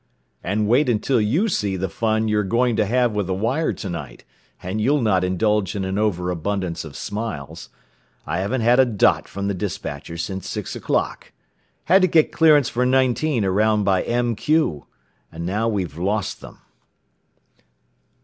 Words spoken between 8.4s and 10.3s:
had a dot from the despatcher